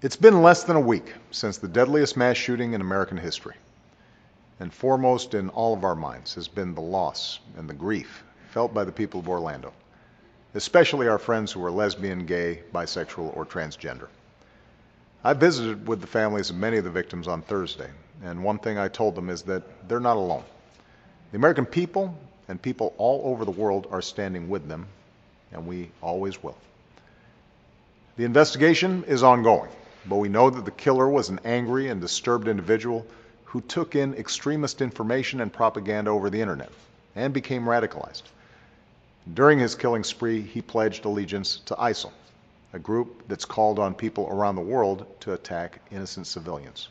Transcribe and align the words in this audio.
It's 0.00 0.14
been 0.14 0.42
less 0.42 0.62
than 0.62 0.76
a 0.76 0.80
week 0.80 1.12
since 1.32 1.58
the 1.58 1.66
deadliest 1.66 2.16
mass 2.16 2.36
shooting 2.36 2.72
in 2.72 2.80
American 2.80 3.16
history. 3.16 3.56
And 4.60 4.72
foremost 4.72 5.34
in 5.34 5.48
all 5.48 5.74
of 5.74 5.82
our 5.82 5.96
minds 5.96 6.36
has 6.36 6.46
been 6.46 6.72
the 6.72 6.80
loss 6.80 7.40
and 7.56 7.68
the 7.68 7.74
grief 7.74 8.22
felt 8.50 8.72
by 8.72 8.84
the 8.84 8.92
people 8.92 9.18
of 9.18 9.28
Orlando, 9.28 9.72
especially 10.54 11.08
our 11.08 11.18
friends 11.18 11.50
who 11.50 11.64
are 11.64 11.70
lesbian, 11.72 12.26
gay, 12.26 12.62
bisexual, 12.72 13.36
or 13.36 13.44
transgender. 13.44 14.06
I 15.24 15.32
visited 15.32 15.88
with 15.88 16.00
the 16.00 16.06
families 16.06 16.50
of 16.50 16.56
many 16.56 16.76
of 16.76 16.84
the 16.84 16.90
victims 16.90 17.26
on 17.26 17.42
Thursday, 17.42 17.90
and 18.22 18.44
one 18.44 18.60
thing 18.60 18.78
I 18.78 18.86
told 18.86 19.16
them 19.16 19.28
is 19.28 19.42
that 19.42 19.88
they're 19.88 19.98
not 19.98 20.16
alone. 20.16 20.44
The 21.32 21.38
American 21.38 21.66
people 21.66 22.16
and 22.46 22.62
people 22.62 22.94
all 22.98 23.22
over 23.24 23.44
the 23.44 23.50
world 23.50 23.88
are 23.90 24.00
standing 24.00 24.48
with 24.48 24.68
them, 24.68 24.86
and 25.50 25.66
we 25.66 25.90
always 26.00 26.40
will. 26.40 26.56
The 28.16 28.24
investigation 28.24 29.02
is 29.04 29.24
ongoing, 29.24 29.70
but 30.08 30.16
we 30.16 30.28
know 30.28 30.48
that 30.48 30.64
the 30.64 30.70
killer 30.70 31.08
was 31.08 31.28
an 31.28 31.40
angry 31.44 31.88
and 31.88 32.00
disturbed 32.00 32.48
individual 32.48 33.06
who 33.44 33.60
took 33.60 33.94
in 33.94 34.14
extremist 34.14 34.80
information 34.80 35.40
and 35.40 35.52
propaganda 35.52 36.10
over 36.10 36.30
the 36.30 36.40
internet 36.40 36.70
and 37.14 37.32
became 37.34 37.64
radicalized. 37.64 38.22
During 39.32 39.58
his 39.58 39.74
killing 39.74 40.04
spree, 40.04 40.40
he 40.40 40.62
pledged 40.62 41.04
allegiance 41.04 41.58
to 41.66 41.74
ISIL, 41.74 42.12
a 42.72 42.78
group 42.78 43.28
that's 43.28 43.44
called 43.44 43.78
on 43.78 43.94
people 43.94 44.28
around 44.30 44.56
the 44.56 44.62
world 44.62 45.06
to 45.20 45.32
attack 45.32 45.80
innocent 45.90 46.26
civilians. 46.26 46.88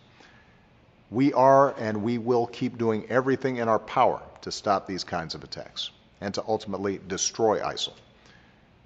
We 1.09 1.33
are 1.33 1.73
and 1.79 2.03
we 2.03 2.17
will 2.17 2.47
keep 2.47 2.77
doing 2.77 3.05
everything 3.09 3.57
in 3.57 3.67
our 3.67 3.79
power 3.79 4.21
to 4.41 4.51
stop 4.51 4.85
these 4.85 5.03
kinds 5.03 5.35
of 5.35 5.43
attacks 5.43 5.89
and 6.21 6.33
to 6.33 6.43
ultimately 6.47 6.99
destroy 7.07 7.59
ISIL. 7.59 7.93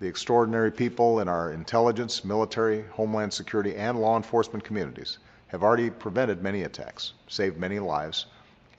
The 0.01 0.07
extraordinary 0.07 0.71
people 0.71 1.19
in 1.19 1.27
our 1.27 1.51
intelligence, 1.51 2.25
military, 2.25 2.83
homeland 2.89 3.31
security, 3.31 3.75
and 3.75 4.01
law 4.01 4.17
enforcement 4.17 4.63
communities 4.63 5.19
have 5.49 5.61
already 5.61 5.91
prevented 5.91 6.41
many 6.41 6.63
attacks, 6.63 7.13
saved 7.27 7.59
many 7.59 7.77
lives, 7.77 8.25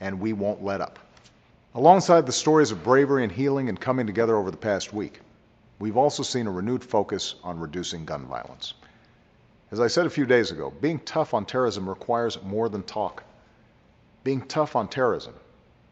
and 0.01 0.19
we 0.19 0.33
won't 0.33 0.65
let 0.65 0.81
up. 0.81 0.99
Alongside 1.77 2.27
the 2.27 2.33
stories 2.33 2.73
of 2.73 2.83
bravery 2.83 3.23
and 3.23 3.31
healing 3.31 3.69
and 3.69 3.81
coming 3.81 4.05
together 4.05 4.35
over 4.35 4.51
the 4.51 4.57
past 4.57 4.93
week, 4.93 5.21
we've 5.79 5.97
also 5.97 6.25
seen 6.25 6.49
a 6.49 6.51
renewed 6.51 6.83
focus 6.83 7.37
on 7.45 7.61
reducing 7.61 8.05
gun 8.05 8.27
violence. 8.27 8.75
As 9.71 9.79
I 9.79 9.87
said 9.87 10.07
a 10.07 10.11
few 10.11 10.27
days 10.27 10.51
ago, 10.51 10.73
being 10.81 10.99
tough 10.99 11.35
on 11.35 11.47
terrorism 11.47 11.89
requires 11.89 12.43
more 12.43 12.69
than 12.69 12.83
talk. 12.83 13.23
Being 14.25 14.43
tough 14.43 14.75
on 14.75 14.89
terrorism, 14.89 15.35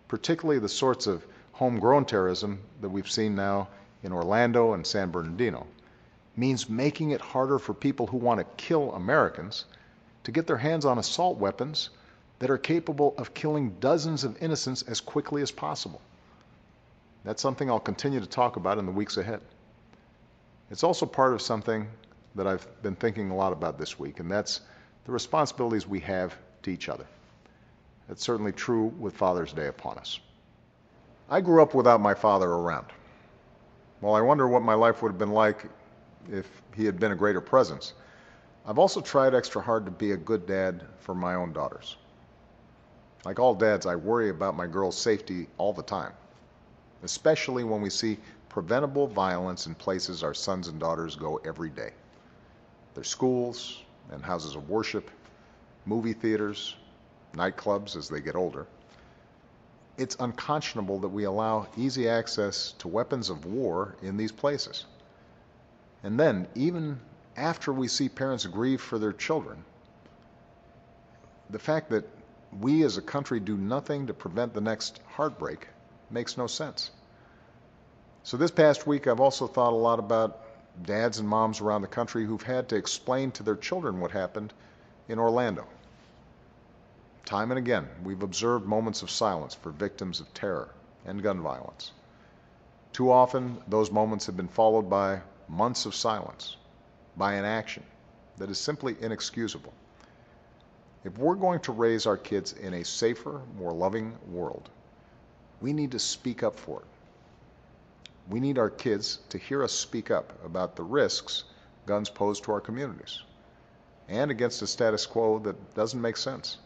particularly 0.08 0.58
the 0.58 0.68
sorts 0.68 1.06
of 1.06 1.24
homegrown 1.52 2.06
terrorism 2.06 2.58
that 2.80 2.88
we've 2.88 3.08
seen 3.08 3.36
now 3.36 3.68
in 4.02 4.12
Orlando 4.12 4.72
and 4.72 4.86
San 4.86 5.10
Bernardino 5.10 5.66
means 6.36 6.68
making 6.68 7.10
it 7.10 7.20
harder 7.20 7.58
for 7.58 7.74
people 7.74 8.06
who 8.06 8.16
want 8.16 8.38
to 8.38 8.44
kill 8.56 8.92
Americans 8.94 9.66
to 10.24 10.32
get 10.32 10.46
their 10.46 10.56
hands 10.56 10.84
on 10.84 10.98
assault 10.98 11.38
weapons 11.38 11.90
that 12.38 12.50
are 12.50 12.58
capable 12.58 13.14
of 13.18 13.34
killing 13.34 13.70
dozens 13.80 14.24
of 14.24 14.42
innocents 14.42 14.82
as 14.82 15.00
quickly 15.00 15.42
as 15.42 15.50
possible. 15.50 16.00
That's 17.24 17.42
something 17.42 17.70
I'll 17.70 17.78
continue 17.80 18.20
to 18.20 18.26
talk 18.26 18.56
about 18.56 18.78
in 18.78 18.86
the 18.86 18.92
weeks 18.92 19.18
ahead. 19.18 19.40
It's 20.70 20.84
also 20.84 21.04
part 21.04 21.34
of 21.34 21.42
something 21.42 21.86
that 22.34 22.46
I've 22.46 22.66
been 22.82 22.94
thinking 22.94 23.30
a 23.30 23.36
lot 23.36 23.52
about 23.52 23.78
this 23.78 23.98
week, 23.98 24.20
and 24.20 24.30
that's 24.30 24.60
the 25.04 25.12
responsibilities 25.12 25.86
we 25.86 26.00
have 26.00 26.34
to 26.62 26.70
each 26.70 26.88
other. 26.88 27.04
That's 28.08 28.22
certainly 28.22 28.52
true 28.52 28.86
with 28.98 29.16
Father's 29.16 29.52
Day 29.52 29.66
upon 29.66 29.98
us. 29.98 30.20
I 31.28 31.40
grew 31.40 31.62
up 31.62 31.74
without 31.74 32.00
my 32.00 32.14
father 32.14 32.48
around. 32.48 32.86
Well, 34.00 34.14
I 34.14 34.20
wonder 34.22 34.48
what 34.48 34.62
my 34.62 34.74
life 34.74 35.02
would 35.02 35.10
have 35.10 35.18
been 35.18 35.32
like 35.32 35.66
if 36.30 36.62
he 36.74 36.86
had 36.86 36.98
been 36.98 37.12
a 37.12 37.16
greater 37.16 37.40
presence. 37.40 37.92
I've 38.66 38.78
also 38.78 39.00
tried 39.00 39.34
extra 39.34 39.60
hard 39.60 39.84
to 39.84 39.90
be 39.90 40.12
a 40.12 40.16
good 40.16 40.46
dad 40.46 40.84
for 41.00 41.14
my 41.14 41.34
own 41.34 41.52
daughters. 41.52 41.96
Like 43.24 43.38
all 43.38 43.54
dads, 43.54 43.84
I 43.84 43.96
worry 43.96 44.30
about 44.30 44.56
my 44.56 44.66
girls' 44.66 44.96
safety 44.96 45.48
all 45.58 45.72
the 45.74 45.82
time, 45.82 46.12
especially 47.02 47.64
when 47.64 47.82
we 47.82 47.90
see 47.90 48.18
preventable 48.48 49.06
violence 49.06 49.66
in 49.66 49.74
places 49.74 50.22
our 50.22 50.34
sons 50.34 50.68
and 50.68 50.80
daughters 50.80 51.14
go 51.14 51.36
every 51.44 51.68
day. 51.68 51.92
Their 52.94 53.04
schools 53.04 53.82
and 54.10 54.24
houses 54.24 54.56
of 54.56 54.68
worship, 54.68 55.10
movie 55.84 56.14
theaters, 56.14 56.76
nightclubs 57.34 57.96
as 57.96 58.08
they 58.08 58.20
get 58.20 58.34
older 58.34 58.66
it's 60.00 60.16
unconscionable 60.18 60.98
that 61.00 61.08
we 61.08 61.24
allow 61.24 61.68
easy 61.76 62.08
access 62.08 62.72
to 62.78 62.88
weapons 62.88 63.28
of 63.28 63.44
war 63.44 63.96
in 64.00 64.16
these 64.16 64.32
places. 64.32 64.86
And 66.02 66.18
then, 66.18 66.48
even 66.54 66.98
after 67.36 67.70
we 67.70 67.86
see 67.86 68.08
parents 68.08 68.46
grieve 68.46 68.80
for 68.80 68.98
their 68.98 69.12
children, 69.12 69.62
the 71.50 71.58
fact 71.58 71.90
that 71.90 72.08
we 72.60 72.82
as 72.82 72.96
a 72.96 73.02
country 73.02 73.40
do 73.40 73.58
nothing 73.58 74.06
to 74.06 74.14
prevent 74.14 74.54
the 74.54 74.62
next 74.62 75.00
heartbreak 75.06 75.68
makes 76.10 76.38
no 76.38 76.46
sense. 76.46 76.90
So, 78.22 78.38
this 78.38 78.50
past 78.50 78.86
week, 78.86 79.06
I've 79.06 79.20
also 79.20 79.46
thought 79.46 79.74
a 79.74 79.76
lot 79.76 79.98
about 79.98 80.40
dads 80.82 81.18
and 81.18 81.28
moms 81.28 81.60
around 81.60 81.82
the 81.82 81.88
country 81.88 82.24
who've 82.24 82.42
had 82.42 82.70
to 82.70 82.76
explain 82.76 83.32
to 83.32 83.42
their 83.42 83.56
children 83.56 84.00
what 84.00 84.12
happened 84.12 84.54
in 85.08 85.18
Orlando. 85.18 85.66
Time 87.24 87.50
and 87.50 87.58
again, 87.58 87.88
we've 88.02 88.22
observed 88.22 88.66
moments 88.66 89.02
of 89.02 89.10
silence 89.10 89.54
for 89.54 89.70
victims 89.70 90.20
of 90.20 90.32
terror 90.34 90.74
and 91.04 91.22
gun 91.22 91.40
violence. 91.40 91.92
Too 92.92 93.10
often, 93.10 93.62
those 93.68 93.90
moments 93.90 94.26
have 94.26 94.36
been 94.36 94.48
followed 94.48 94.90
by 94.90 95.20
months 95.48 95.86
of 95.86 95.94
silence, 95.94 96.56
by 97.16 97.34
inaction 97.34 97.84
that 98.38 98.50
is 98.50 98.58
simply 98.58 98.96
inexcusable. 99.00 99.72
If 101.04 101.16
we're 101.18 101.34
going 101.34 101.60
to 101.60 101.72
raise 101.72 102.06
our 102.06 102.16
kids 102.16 102.52
in 102.52 102.74
a 102.74 102.84
safer, 102.84 103.40
more 103.56 103.72
loving 103.72 104.18
world, 104.28 104.68
we 105.60 105.72
need 105.72 105.92
to 105.92 105.98
speak 105.98 106.42
up 106.42 106.58
for 106.58 106.80
it. 106.80 106.86
We 108.28 108.40
need 108.40 108.58
our 108.58 108.70
kids 108.70 109.18
to 109.30 109.38
hear 109.38 109.62
us 109.62 109.72
speak 109.72 110.10
up 110.10 110.44
about 110.44 110.76
the 110.76 110.82
risks 110.82 111.44
guns 111.86 112.10
pose 112.10 112.40
to 112.40 112.52
our 112.52 112.60
communities 112.60 113.22
and 114.08 114.30
against 114.30 114.62
a 114.62 114.66
status 114.66 115.06
quo 115.06 115.38
that 115.40 115.74
doesn't 115.74 116.00
make 116.00 116.16
sense. 116.16 116.58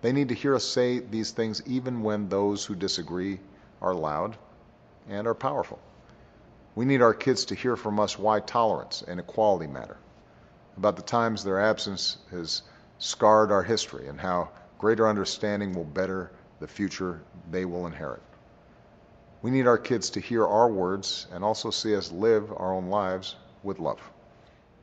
They 0.00 0.12
need 0.12 0.28
to 0.28 0.34
hear 0.34 0.54
us 0.54 0.64
say 0.64 1.00
these 1.00 1.32
things 1.32 1.62
even 1.66 2.02
when 2.02 2.28
those 2.28 2.64
who 2.64 2.74
disagree 2.74 3.40
are 3.82 3.94
loud 3.94 4.36
and 5.08 5.26
are 5.26 5.34
powerful. 5.34 5.80
We 6.74 6.84
need 6.84 7.02
our 7.02 7.14
kids 7.14 7.46
to 7.46 7.56
hear 7.56 7.74
from 7.74 7.98
us 7.98 8.18
why 8.18 8.40
tolerance 8.40 9.02
and 9.06 9.18
equality 9.18 9.66
matter, 9.66 9.96
about 10.76 10.94
the 10.96 11.02
times 11.02 11.42
their 11.42 11.60
absence 11.60 12.18
has 12.30 12.62
scarred 12.98 13.50
our 13.50 13.64
history 13.64 14.06
and 14.06 14.20
how 14.20 14.50
greater 14.78 15.08
understanding 15.08 15.72
will 15.72 15.84
better 15.84 16.30
the 16.60 16.68
future 16.68 17.20
they 17.50 17.64
will 17.64 17.86
inherit. 17.86 18.22
We 19.42 19.50
need 19.50 19.66
our 19.66 19.78
kids 19.78 20.10
to 20.10 20.20
hear 20.20 20.46
our 20.46 20.68
words 20.68 21.26
and 21.32 21.44
also 21.44 21.70
see 21.70 21.96
us 21.96 22.12
live 22.12 22.52
our 22.52 22.72
own 22.72 22.88
lives 22.88 23.34
with 23.64 23.80
love. 23.80 24.00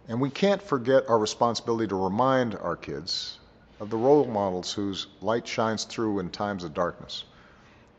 And 0.08 0.20
we 0.20 0.30
can't 0.30 0.62
forget 0.62 1.09
our 1.09 1.18
responsibility 1.18 1.88
to 1.88 1.96
remind 1.96 2.56
our 2.56 2.76
kids 2.76 3.40
of 3.80 3.90
the 3.90 3.97
role 3.97 4.25
models 4.25 4.72
whose 4.72 5.08
light 5.22 5.47
shines 5.47 5.84
through 5.84 6.19
in 6.19 6.30
times 6.30 6.63
of 6.63 6.74
darkness 6.74 7.25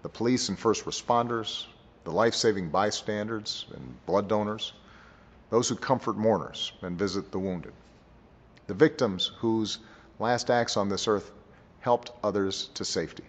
the 0.03 0.09
police 0.09 0.48
and 0.48 0.56
first 0.56 0.84
responders, 0.84 1.66
the 2.04 2.12
life 2.12 2.32
saving 2.32 2.69
bystanders 2.69 3.66
and 3.75 4.06
blood 4.06 4.28
donors, 4.28 4.72
those 5.50 5.69
who 5.69 5.75
comfort 5.75 6.16
mourners 6.16 6.70
and 6.82 6.97
visit 6.97 7.32
the 7.32 7.38
wounded, 7.41 7.72
the 8.69 8.75
victims 8.75 9.32
whose 9.38 9.81
last 10.20 10.48
acts 10.48 10.76
on 10.76 10.88
this 10.88 11.09
earth 11.09 11.32
helped 11.81 12.12
others 12.22 12.70
to 12.75 12.84
safety. 12.84 13.25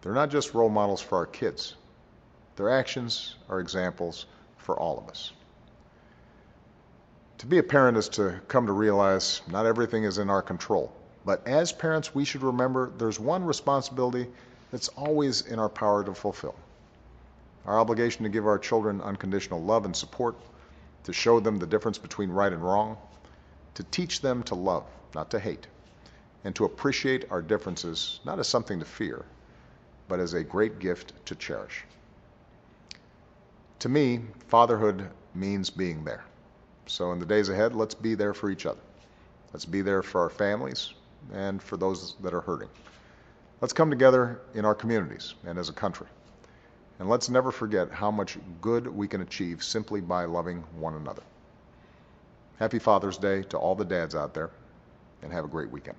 They're 0.00 0.14
not 0.14 0.30
just 0.30 0.54
role 0.54 0.68
models 0.68 1.00
for 1.00 1.18
our 1.18 1.26
kids, 1.26 1.74
their 2.54 2.70
actions 2.70 3.34
are 3.48 3.58
examples 3.58 4.26
for 4.58 4.78
all 4.78 4.98
of 4.98 5.08
us. 5.08 5.32
To 7.38 7.46
be 7.46 7.58
a 7.58 7.62
parent 7.64 7.96
is 7.96 8.08
to 8.10 8.40
come 8.46 8.66
to 8.66 8.72
realize 8.72 9.42
not 9.48 9.66
everything 9.66 10.04
is 10.04 10.18
in 10.18 10.30
our 10.30 10.42
control. 10.42 10.92
But 11.24 11.46
as 11.46 11.72
parents, 11.72 12.14
we 12.14 12.24
should 12.24 12.42
remember 12.42 12.90
there's 12.98 13.20
one 13.20 13.44
responsibility 13.44 14.28
that's 14.70 14.88
always 14.88 15.42
in 15.42 15.58
our 15.58 15.68
power 15.68 16.02
to 16.04 16.14
fulfill 16.14 16.54
our 17.66 17.78
obligation 17.78 18.24
to 18.24 18.28
give 18.28 18.46
our 18.46 18.58
children 18.58 19.00
unconditional 19.00 19.62
love 19.62 19.84
and 19.84 19.94
support, 19.94 20.34
to 21.04 21.12
show 21.12 21.40
them 21.40 21.58
the 21.58 21.66
difference 21.66 21.98
between 21.98 22.30
right 22.30 22.52
and 22.52 22.62
wrong, 22.62 22.96
to 23.74 23.84
teach 23.84 24.20
them 24.20 24.42
to 24.44 24.54
love, 24.54 24.84
not 25.14 25.30
to 25.30 25.38
hate, 25.38 25.66
and 26.44 26.54
to 26.56 26.64
appreciate 26.64 27.30
our 27.30 27.40
differences 27.40 28.20
not 28.24 28.38
as 28.38 28.48
something 28.48 28.80
to 28.80 28.84
fear, 28.84 29.24
but 30.08 30.18
as 30.20 30.34
a 30.34 30.42
great 30.42 30.78
gift 30.78 31.12
to 31.26 31.34
cherish. 31.34 31.84
To 33.78 33.88
me, 33.88 34.20
fatherhood 34.48 35.08
means 35.34 35.70
being 35.70 36.04
there. 36.04 36.24
So 36.86 37.12
in 37.12 37.18
the 37.18 37.26
days 37.26 37.48
ahead, 37.48 37.74
let's 37.74 37.94
be 37.94 38.14
there 38.14 38.34
for 38.34 38.50
each 38.50 38.66
other. 38.66 38.80
Let's 39.52 39.64
be 39.64 39.82
there 39.82 40.02
for 40.02 40.20
our 40.20 40.30
families, 40.30 40.94
and 41.32 41.62
for 41.62 41.76
those 41.76 42.16
that 42.22 42.34
are 42.34 42.40
hurting. 42.40 42.68
Let's 43.60 43.72
come 43.72 43.90
together 43.90 44.40
in 44.54 44.64
our 44.64 44.74
communities 44.74 45.34
and 45.46 45.58
as 45.58 45.68
a 45.68 45.72
country. 45.72 46.08
And 46.98 47.08
let's 47.08 47.28
never 47.28 47.50
forget 47.50 47.90
how 47.90 48.10
much 48.10 48.38
good 48.60 48.86
we 48.86 49.08
can 49.08 49.22
achieve 49.22 49.62
simply 49.62 50.00
by 50.00 50.24
loving 50.24 50.64
one 50.78 50.94
another. 50.94 51.22
Happy 52.58 52.78
Father's 52.78 53.18
Day 53.18 53.42
to 53.44 53.58
all 53.58 53.74
the 53.74 53.84
dads 53.84 54.14
out 54.14 54.34
there. 54.34 54.50
and 55.22 55.32
have 55.32 55.44
a 55.44 55.48
great 55.48 55.70
weekend. 55.70 55.96